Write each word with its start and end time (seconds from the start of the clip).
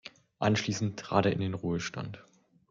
Anschließend 0.39 0.99
trat 0.99 1.27
er 1.27 1.31
in 1.33 1.41
den 1.41 1.53
Ruhestand. 1.53 2.23